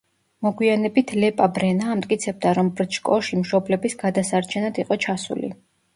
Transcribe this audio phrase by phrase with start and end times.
[0.45, 5.53] მოგვიანებით ლეპა ბრენა ამტკიცებდა რომ ბრჩკოში მშობლების გადასარჩენად იყო ჩასული.